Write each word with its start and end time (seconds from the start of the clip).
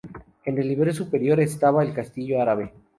En 0.45 0.57
el 0.57 0.67
nivel 0.67 0.95
superior 0.95 1.39
estaba 1.41 1.83
el 1.83 1.93
castillo 1.93 2.41
árabe. 2.41 2.73